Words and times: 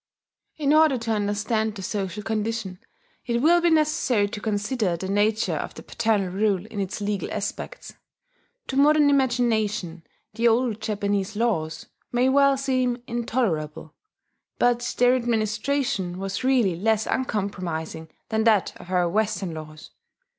In 0.57 0.73
order 0.73 0.97
to 0.97 1.11
understand 1.11 1.75
the 1.75 1.83
social 1.83 2.23
condition, 2.23 2.79
it 3.27 3.39
will 3.39 3.61
be 3.61 3.69
necessary 3.69 4.27
to 4.29 4.41
consider 4.41 4.97
the 4.97 5.07
nature 5.07 5.53
of 5.57 5.75
the 5.75 5.83
paternal 5.83 6.29
rule 6.31 6.65
in 6.65 6.79
its 6.79 7.01
legal 7.01 7.31
aspects. 7.31 7.93
To 8.69 8.75
modern 8.77 9.11
imagination 9.11 10.01
the 10.33 10.47
old 10.47 10.81
Japanese 10.81 11.35
laws 11.35 11.85
may 12.11 12.29
well 12.29 12.57
seem 12.57 12.97
intolerable; 13.05 13.93
but 14.57 14.81
their 14.97 15.15
administration 15.15 16.17
was 16.17 16.43
really 16.43 16.75
less 16.75 17.05
uncompromising 17.05 18.09
than 18.29 18.43
that 18.45 18.73
of 18.81 18.89
our 18.89 19.07
Western 19.07 19.53
laws. 19.53 19.91